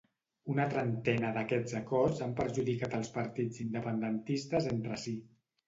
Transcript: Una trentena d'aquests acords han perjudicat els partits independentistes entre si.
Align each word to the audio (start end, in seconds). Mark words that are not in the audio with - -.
Una 0.53 0.63
trentena 0.69 1.29
d'aquests 1.35 1.75
acords 1.81 2.23
han 2.27 2.33
perjudicat 2.41 2.97
els 3.03 3.13
partits 3.21 3.63
independentistes 3.69 4.73
entre 4.77 5.01
si. 5.07 5.19